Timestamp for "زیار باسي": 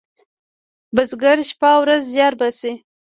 2.13-2.71